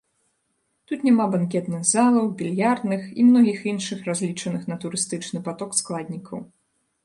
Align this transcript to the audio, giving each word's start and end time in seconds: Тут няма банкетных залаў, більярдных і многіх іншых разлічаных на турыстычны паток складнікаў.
Тут 0.91 1.03
няма 1.07 1.25
банкетных 1.35 1.83
залаў, 1.89 2.25
більярдных 2.41 3.01
і 3.11 3.21
многіх 3.29 3.59
іншых 3.75 3.99
разлічаных 4.11 4.61
на 4.73 4.81
турыстычны 4.85 5.47
паток 5.49 5.81
складнікаў. 5.85 6.37